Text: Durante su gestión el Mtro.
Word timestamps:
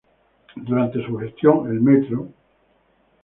Durante 0.55 1.05
su 1.05 1.15
gestión 1.19 1.67
el 1.69 1.79
Mtro. 1.79 2.29